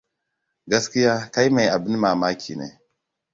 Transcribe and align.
Gaskiya 0.71 1.31
kai 1.33 1.49
mai 1.53 1.67
abin 1.75 1.95
mamaki 2.01 2.53
ne. 2.59 2.67